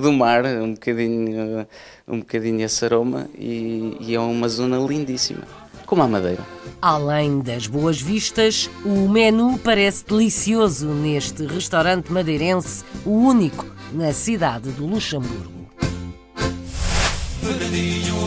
[0.01, 1.67] do mar, um bocadinho, uh,
[2.07, 5.43] um bocadinho esse aroma, e, e é uma zona lindíssima,
[5.87, 6.47] como a Madeira.
[6.81, 14.71] Além das boas vistas, o menu parece delicioso neste restaurante madeirense, o único na cidade
[14.71, 15.63] do Luxemburgo.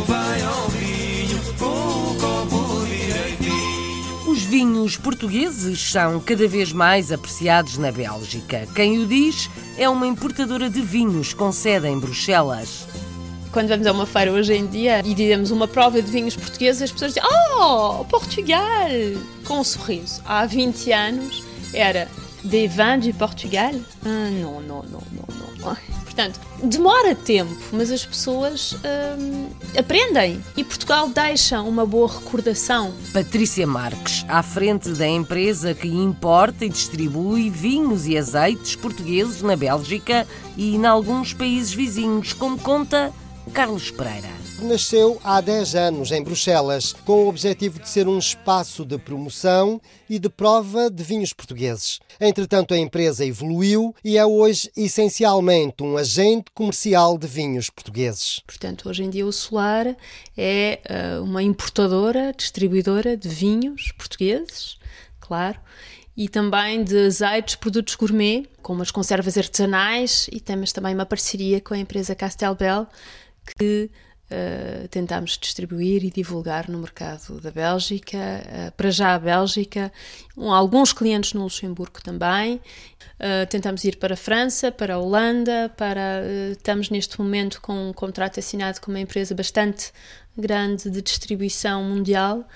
[0.08, 0.65] vai ao
[4.58, 8.66] vinhos portugueses são cada vez mais apreciados na Bélgica.
[8.74, 12.88] Quem o diz é uma importadora de vinhos com sede em Bruxelas.
[13.52, 16.84] Quando vamos a uma feira hoje em dia e dizemos uma prova de vinhos portugueses,
[16.84, 18.88] as pessoas dizem: Oh, Portugal!
[19.44, 20.22] Com um sorriso.
[20.26, 22.08] Há 20 anos era
[22.42, 23.74] de vins de Portugal?
[24.06, 25.78] Ah, não, não, não, não, não.
[26.16, 28.74] Portanto, demora tempo, mas as pessoas
[29.20, 32.94] hum, aprendem e Portugal deixa uma boa recordação.
[33.12, 39.58] Patrícia Marques, à frente da empresa que importa e distribui vinhos e azeites portugueses na
[39.58, 40.26] Bélgica
[40.56, 43.12] e em alguns países vizinhos, como conta
[43.54, 48.86] Carlos Pereira nasceu há 10 anos em Bruxelas, com o objetivo de ser um espaço
[48.86, 52.00] de promoção e de prova de vinhos portugueses.
[52.20, 58.42] Entretanto, a empresa evoluiu e é hoje essencialmente um agente comercial de vinhos portugueses.
[58.46, 59.96] Portanto, hoje em dia o Solar
[60.38, 64.78] é uh, uma importadora, distribuidora de vinhos portugueses,
[65.20, 65.60] claro,
[66.16, 71.60] e também de azeites, produtos gourmet, como as conservas artesanais e temos também uma parceria
[71.60, 72.88] com a empresa Castelbel
[73.58, 73.92] que
[74.26, 79.94] Uh, tentámos distribuir e divulgar no mercado da Bélgica, uh, para já a Bélgica,
[80.36, 82.56] um, alguns clientes no Luxemburgo também.
[82.56, 87.94] Uh, tentamos ir para a França, para a Holanda, para, estamos neste momento com um
[87.94, 89.92] contrato assinado com uma empresa bastante
[90.36, 92.48] grande de distribuição mundial.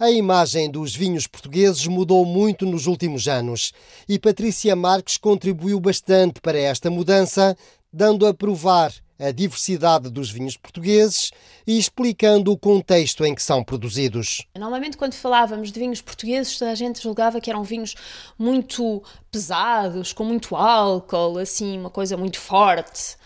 [0.00, 3.72] A imagem dos vinhos portugueses mudou muito nos últimos anos
[4.08, 7.56] e Patrícia Marques contribuiu bastante para esta mudança,
[7.92, 11.30] dando a provar a diversidade dos vinhos portugueses
[11.66, 14.46] e explicando o contexto em que são produzidos.
[14.56, 17.94] Normalmente, quando falávamos de vinhos portugueses, a gente julgava que eram vinhos
[18.38, 23.16] muito pesados, com muito álcool, assim, uma coisa muito forte.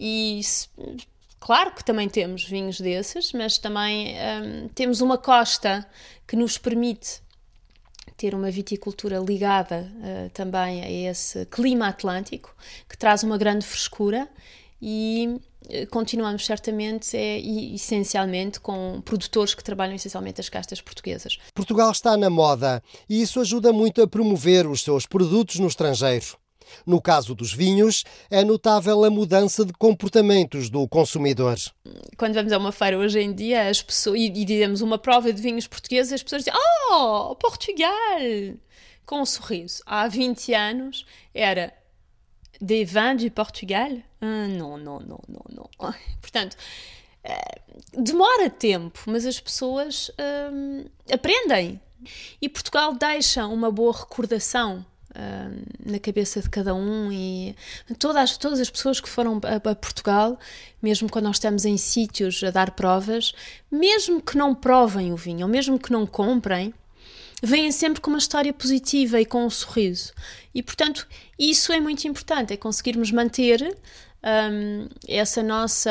[0.00, 0.40] E
[1.38, 5.86] claro que também temos vinhos desses, mas também hum, temos uma costa
[6.26, 7.22] que nos permite
[8.16, 12.54] ter uma viticultura ligada uh, também a esse clima atlântico,
[12.88, 14.28] que traz uma grande frescura
[14.86, 21.38] e eh, continuamos certamente é, essencialmente com produtores que trabalham essencialmente as castas portuguesas.
[21.54, 26.36] Portugal está na moda e isso ajuda muito a promover os seus produtos no estrangeiro.
[26.86, 31.56] No caso dos vinhos, é notável a mudança de comportamentos do consumidor.
[32.18, 35.32] Quando vamos a uma feira hoje em dia as pessoas, e, e dizemos uma prova
[35.32, 36.58] de vinhos portugueses, as pessoas dizem:
[36.90, 37.88] Oh, Portugal!
[39.06, 39.82] Com um sorriso.
[39.86, 41.72] Há 20 anos era
[42.60, 43.90] des vins de Portugal?
[44.20, 45.70] Ah, não, não, não, não, não.
[46.20, 46.56] Portanto,
[47.24, 47.60] eh,
[47.96, 50.10] demora tempo, mas as pessoas
[50.52, 51.80] hum, aprendem.
[52.40, 54.84] E Portugal deixa uma boa recordação
[55.16, 57.56] hum, na cabeça de cada um e
[57.98, 60.38] todas, todas as pessoas que foram a, a, Portugal,
[60.82, 63.32] mesmo quando nós estamos em sítios a dar provas,
[63.70, 66.74] mesmo que não provem o vinho, ou mesmo que não comprem,
[67.42, 70.12] vêm sempre com uma história positiva e com um sorriso.
[70.54, 71.06] E, portanto,
[71.38, 73.60] isso é muito importante, é conseguirmos manter
[74.24, 75.82] um, essa nossa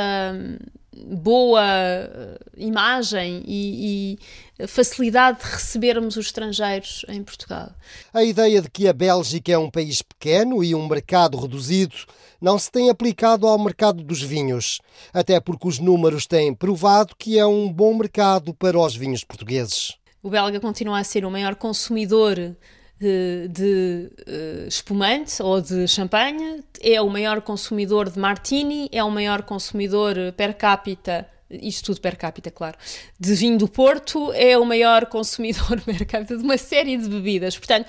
[0.96, 4.18] boa uh, imagem e,
[4.60, 7.72] e, facilidade de recebermos os estrangeiros em Portugal.
[8.14, 11.96] A ideia de que a Bélgica é um país pequeno e um mercado reduzido
[12.40, 14.80] não se tem aplicado ao mercado dos vinhos,
[15.14, 19.96] até porque os números têm provado que é um bom mercado para os vinhos portugueses.
[20.22, 22.56] O belga continua a ser o maior consumidor
[23.00, 29.44] de, uh, espumante ou de champanhe, é o maior consumidor de martini, é o maior
[29.44, 31.28] consumidor per capita
[31.62, 32.78] isto tudo per capita, claro,
[33.20, 37.58] de vinho do Porto, é o maior consumidor per capita de uma série de bebidas.
[37.58, 37.88] Portanto,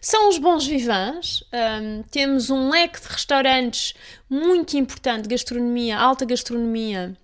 [0.00, 1.44] são os bons vivants.
[1.52, 3.94] Um, temos um leque de restaurantes
[4.28, 7.16] muito importante, gastronomia, alta gastronomia,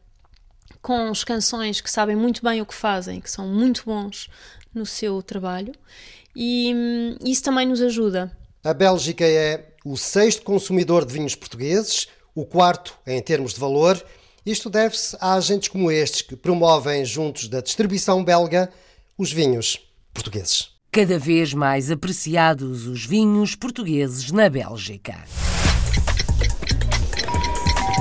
[0.83, 4.29] com os canções que sabem muito bem o que fazem, que são muito bons
[4.75, 5.73] no seu trabalho,
[6.37, 8.31] e hum, isso também nos ajuda.
[8.63, 14.05] A Bélgica é o sexto consumidor de vinhos portugueses, o quarto em termos de valor.
[14.45, 18.71] Isto deve-se a agentes como estes que promovem, juntos da distribuição belga,
[19.17, 19.79] os vinhos
[20.13, 20.69] portugueses.
[20.93, 25.15] Cada vez mais apreciados os vinhos portugueses na Bélgica.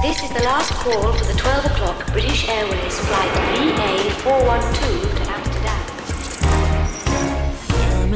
[0.02, 5.14] This is the last call for the 12 o'clock British Airways flight VA412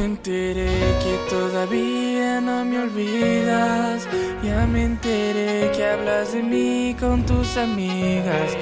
[0.00, 4.06] me enteré que todavía no me olvidas.
[4.42, 8.56] Ya me enteré que hablas de mí con tus amigas.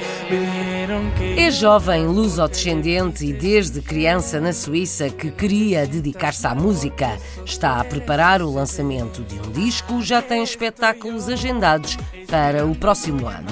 [1.37, 7.17] É jovem luso-descendente e desde criança na Suíça que queria dedicar-se à música.
[7.45, 13.27] Está a preparar o lançamento de um disco, já tem espetáculos agendados para o próximo
[13.27, 13.51] ano.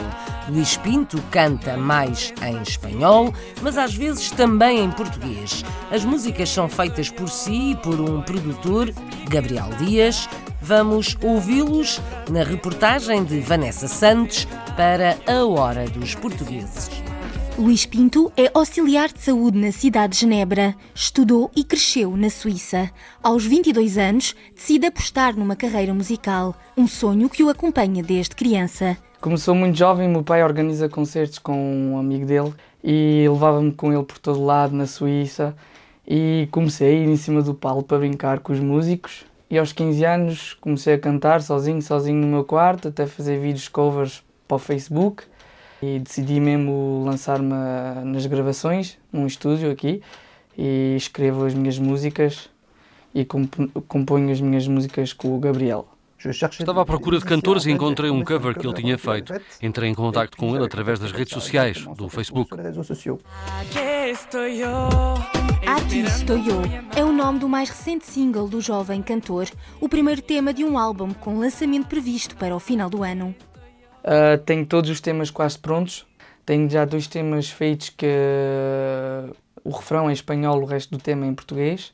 [0.50, 5.64] Luís Pinto canta mais em espanhol, mas às vezes também em português.
[5.92, 8.94] As músicas são feitas por si e por um produtor,
[9.28, 10.07] Gabriel Dias.
[10.62, 16.90] Vamos ouvi-los na reportagem de Vanessa Santos para a Hora dos Portugueses.
[17.58, 20.74] Luís Pinto é auxiliar de saúde na cidade de Genebra.
[20.96, 22.90] Estudou e cresceu na Suíça.
[23.22, 28.96] Aos 22 anos, decide apostar numa carreira musical, um sonho que o acompanha desde criança.
[29.20, 34.04] Começou muito jovem, meu pai organiza concertos com um amigo dele e levava-me com ele
[34.04, 35.54] por todo lado na Suíça
[36.08, 39.72] e comecei a ir em cima do palco para brincar com os músicos e aos
[39.72, 44.56] 15 anos comecei a cantar sozinho, sozinho no meu quarto, até fazer vídeos covers para
[44.56, 45.24] o Facebook
[45.82, 47.54] e decidi mesmo lançar-me
[48.06, 50.02] nas gravações, num estúdio aqui
[50.58, 52.50] e escrevo as minhas músicas
[53.14, 55.88] e componho as minhas músicas com o Gabriel.
[56.26, 59.34] Estava à procura de cantores e encontrei um cover que ele tinha feito.
[59.62, 62.52] Entrei em contato com ele através das redes sociais, do Facebook.
[65.66, 66.62] Aqui estou eu.
[66.96, 69.48] É o nome do mais recente single do jovem cantor,
[69.80, 73.36] o primeiro tema de um álbum com lançamento previsto para o final do ano.
[74.04, 76.06] Uh, tenho todos os temas quase prontos.
[76.46, 81.04] Tenho já dois temas feitos que uh, o refrão é em espanhol, o resto do
[81.04, 81.94] tema é em português.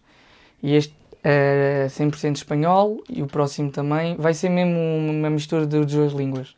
[0.62, 0.94] E este
[1.24, 4.16] é 100% espanhol e o próximo também.
[4.18, 6.56] Vai ser mesmo uma mistura de duas línguas.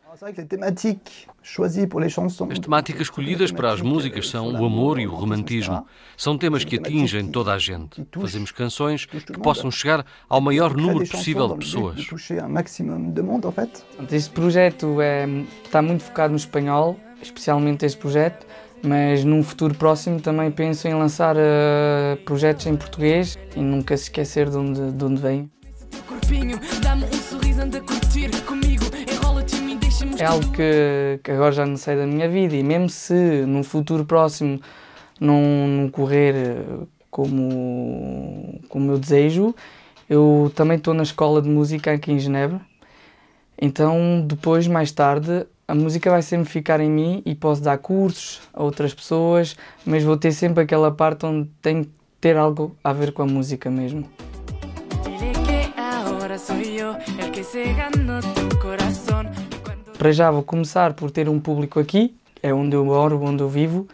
[2.51, 5.85] As temáticas escolhidas para as músicas são o amor e o romantismo.
[6.15, 8.07] São temas que atingem toda a gente.
[8.13, 11.97] Fazemos canções que possam chegar ao maior número possível de pessoas.
[14.09, 15.27] Este projeto é,
[15.65, 18.47] está muito focado no espanhol, especialmente este projeto,
[18.85, 24.03] mas num futuro próximo também penso em lançar uh, projetos em português e nunca se
[24.03, 25.49] esquecer de onde, de onde venho.
[30.17, 33.63] É algo que, que, agora já não sei da minha vida e mesmo se num
[33.63, 34.61] futuro próximo
[35.19, 36.35] não, não correr
[37.09, 39.55] como, como eu desejo,
[40.09, 42.61] eu também estou na escola de música aqui em Genebra.
[43.59, 48.41] Então depois, mais tarde, a música vai sempre ficar em mim e posso dar cursos
[48.53, 49.55] a outras pessoas,
[49.85, 51.89] mas vou ter sempre aquela parte onde tem que
[52.21, 54.07] ter algo a ver com a música mesmo.
[59.97, 63.49] Para já vou começar por ter um público aqui, é onde eu moro, onde eu
[63.49, 63.87] vivo,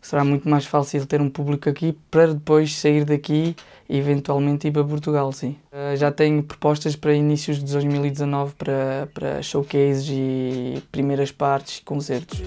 [0.00, 3.54] será muito mais fácil ter um público aqui para depois sair daqui
[3.90, 5.56] eventualmente ir para Portugal, sim.
[5.72, 11.82] Uh, já tenho propostas para inícios de 2019 para, para showcases e primeiras partes e
[11.82, 12.40] concertos.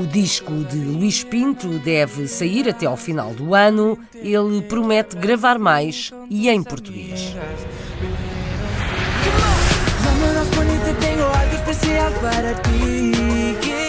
[0.00, 3.98] O disco de Luís Pinto deve sair até ao final do ano.
[4.14, 7.34] Ele promete gravar mais e em português.
[11.00, 13.87] Tenho algo especial para ti.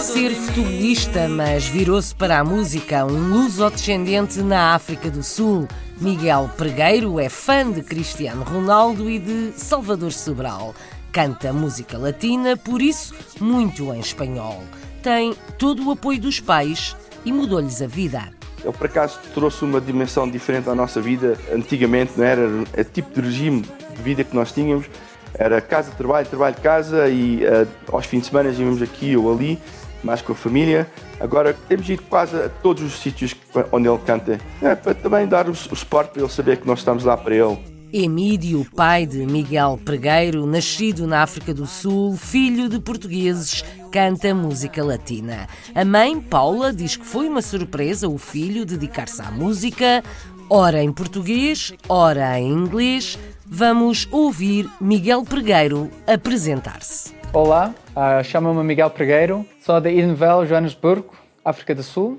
[0.00, 3.04] Ser futebolista, mas virou-se para a música.
[3.04, 5.68] Um luso-descendente na África do Sul.
[6.00, 10.74] Miguel Pregueiro é fã de Cristiano Ronaldo e de Salvador Sobral.
[11.12, 14.64] Canta música latina, por isso, muito em espanhol.
[15.02, 18.22] Tem todo o apoio dos pais e mudou-lhes a vida.
[18.64, 21.38] Ele, por acaso, trouxe uma dimensão diferente à nossa vida.
[21.52, 23.62] Antigamente não era o tipo de regime
[23.94, 24.86] de vida que nós tínhamos
[25.34, 29.58] era casa, trabalho, trabalho, casa e uh, aos fins de semana íamos aqui ou ali,
[30.02, 30.86] mais com a família.
[31.18, 33.34] Agora temos ido quase a todos os sítios
[33.72, 36.80] onde ele canta, é, para também dar o, o suporte para ele saber que nós
[36.80, 37.58] estamos lá para ele.
[37.92, 44.84] Emílio, pai de Miguel Pregueiro, nascido na África do Sul, filho de portugueses, canta música
[44.84, 45.48] latina.
[45.74, 50.04] A mãe, Paula, diz que foi uma surpresa o filho dedicar-se à música,
[50.48, 53.18] ora em português, ora em inglês,
[53.52, 57.12] Vamos ouvir Miguel Pregueiro apresentar-se.
[57.32, 62.18] Olá, uh, chamo-me Miguel Pregueiro, sou de Edenville, Joanesburgo, África do Sul.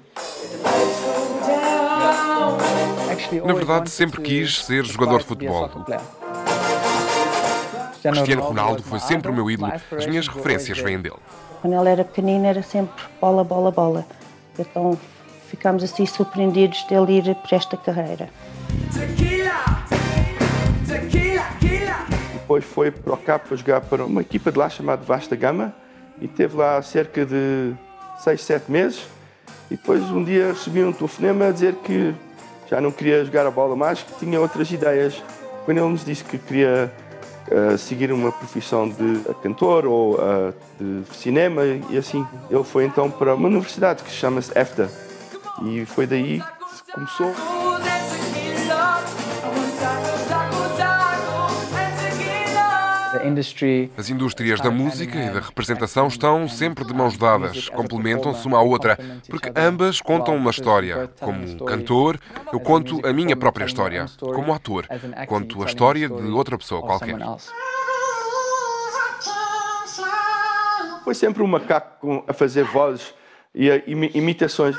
[3.46, 5.70] Na verdade, sempre quis ser jogador de futebol.
[8.02, 11.18] Cristiano Ronaldo foi sempre o meu ídolo, as minhas referências vêm dele.
[11.62, 14.06] Quando ele era pequenino era sempre bola, bola, bola.
[14.58, 14.98] Então
[15.48, 18.30] ficámos assim surpreendidos dele ir para esta carreira.
[22.34, 25.74] Depois foi para o Cap para jogar para uma equipa de lá chamada Vasta Gama
[26.22, 27.74] e teve lá cerca de
[28.20, 29.06] 6, 7 meses.
[29.70, 32.14] E depois um dia recebi um telefonema a dizer que
[32.70, 35.22] já não queria jogar a bola mais, que tinha outras ideias.
[35.66, 36.92] Quando ele nos disse que queria
[37.50, 43.10] uh, seguir uma profissão de cantor ou uh, de cinema e assim, ele foi então
[43.10, 44.90] para uma universidade que chama-se EFTA
[45.64, 47.61] e foi daí que começou.
[53.98, 58.62] As indústrias da música e da representação estão sempre de mãos dadas, complementam-se uma à
[58.62, 58.98] outra,
[59.30, 61.10] porque ambas contam uma história.
[61.20, 62.20] Como cantor,
[62.52, 64.06] eu conto a minha própria história.
[64.20, 64.88] Como ator,
[65.28, 67.18] conto a história de outra pessoa qualquer.
[71.04, 73.14] Foi sempre um macaco a fazer vozes
[73.54, 73.68] e
[74.14, 74.76] imitações.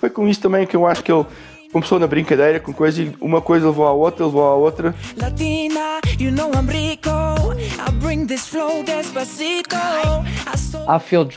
[0.00, 1.26] Foi com isso também que eu acho que ele
[1.72, 4.94] começou na brincadeira com coisa e uma coisa levou à outra, levou à outra.
[5.16, 7.10] Latina, you know I'm rico.
[7.10, 9.76] I bring this flow despacito.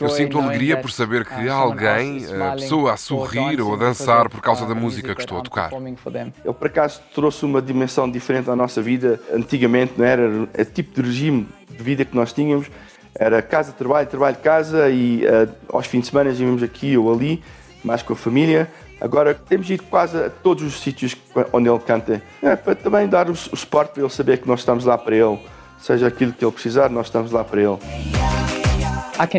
[0.00, 4.28] Eu sinto alegria por saber que há alguém, a pessoa a sorrir ou a dançar
[4.28, 5.70] por causa da música que estou a tocar.
[5.72, 9.20] Ele por acaso trouxe uma dimensão diferente à nossa vida.
[9.32, 12.66] Antigamente não era o tipo de regime de vida que nós tínhamos.
[13.14, 17.40] Era casa, trabalho, trabalho, casa e uh, aos fins de semana íamos aqui ou ali,
[17.84, 18.68] mais com a família.
[19.04, 21.14] Agora temos ido quase a todos os sítios
[21.52, 24.60] onde ele canta, é, para também dar o, o suporte para ele saber que nós
[24.60, 25.38] estamos lá para ele.
[25.78, 27.78] Seja aquilo que ele precisar, nós estamos lá para ele.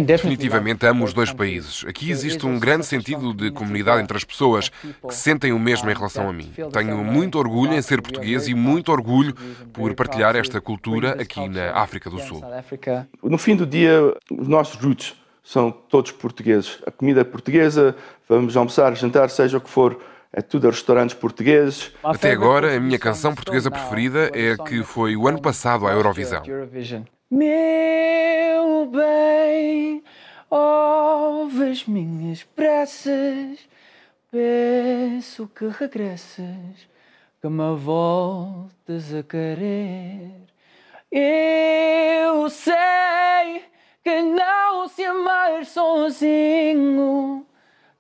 [0.05, 1.84] Definitivamente amo os dois países.
[1.88, 5.95] Aqui existe um grande sentido de comunidade entre as pessoas que sentem o mesmo em
[5.95, 6.53] relação a mim.
[6.72, 9.34] Tenho muito orgulho em ser português e muito orgulho
[9.74, 12.43] por partilhar esta cultura aqui na África do Sul.
[13.24, 13.99] No fim do dia,
[14.30, 16.80] os nossos roots são todos portugueses.
[16.88, 17.95] A comida é portuguesa,
[18.28, 19.99] vamos almoçar, jantar, seja o que for,
[20.32, 21.91] é tudo a restaurantes portugueses.
[22.03, 25.93] Até agora, a minha canção portuguesa preferida é a que foi o ano passado à
[25.93, 26.43] Eurovisão.
[27.32, 30.03] Meu bem,
[30.49, 33.59] ouve as minhas preces,
[34.32, 36.88] peço que regresses,
[37.41, 40.32] que me voltes a querer.
[41.11, 43.63] Eu sei
[44.03, 47.45] que não se amar sozinho,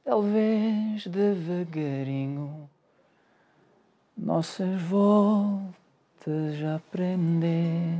[0.05, 2.69] talvez devagarinho,
[4.15, 5.73] nossas voltas
[6.63, 7.97] a aprender.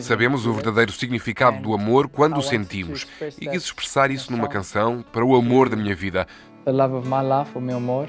[0.00, 3.06] Sabemos o verdadeiro significado do amor quando o sentimos
[3.40, 6.26] e quis expressar isso numa canção para o amor da minha vida.
[6.64, 8.08] The love of my life, o meu amor.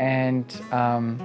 [0.00, 1.16] And um,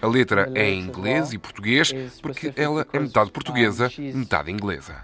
[0.00, 4.96] a letra é em inglês e português porque ela é metade portuguesa, metade inglesa.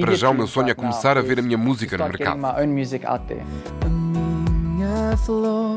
[0.00, 2.38] Para já, o meu sonho é começar a ver a minha música no mercado.
[3.82, 5.76] A minha flor,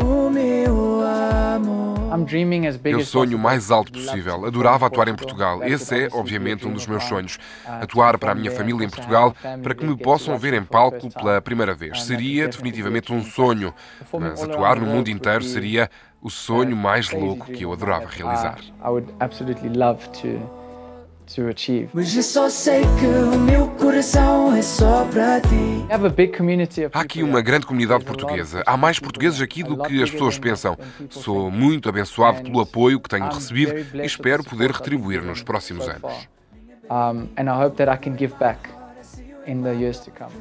[0.00, 1.98] o meu amor.
[2.84, 4.46] Eu sonho o mais alto possível.
[4.46, 5.62] Adorava atuar em Portugal.
[5.62, 7.38] Esse é, obviamente, um dos meus sonhos.
[7.66, 11.40] Atuar para a minha família em Portugal, para que me possam ver em palco pela
[11.42, 12.02] primeira vez.
[12.04, 13.74] Seria definitivamente um sonho.
[14.18, 15.90] Mas atuar no mundo inteiro seria
[16.22, 18.58] o sonho mais louco que eu adorava realizar.
[18.82, 20.40] Eu sei que
[23.06, 25.84] o meu coração é só para ti.
[26.90, 28.62] Há aqui uma grande comunidade portuguesa.
[28.64, 30.76] Há mais portugueses aqui do que as pessoas pensam.
[31.10, 36.28] Sou muito abençoado pelo apoio que tenho recebido e espero poder retribuir nos próximos anos.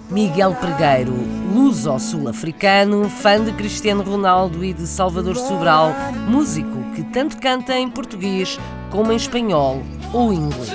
[0.09, 1.13] Miguel Pregueiro,
[1.53, 5.91] luso-sul-africano, fã de Cristiano Ronaldo e de Salvador Sobral,
[6.29, 8.57] músico que tanto canta em português
[8.89, 9.81] como em espanhol
[10.17, 10.71] ou inglês.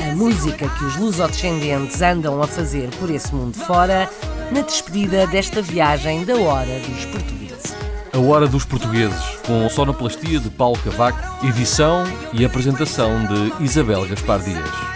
[0.00, 4.08] A música que os lusodescendentes andam a fazer por esse mundo fora,
[4.50, 7.74] na despedida desta viagem da Hora dos Portugueses.
[8.14, 14.40] A Hora dos Portugueses, com sonoplastia de Paulo Cavaco, edição e apresentação de Isabel Gaspar
[14.40, 14.95] Dias.